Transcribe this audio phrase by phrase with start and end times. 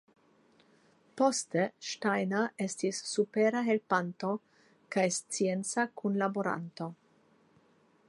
[1.21, 4.33] Poste Steiner estis supera helpanto
[4.97, 6.95] kaj scienca kunlaboranto.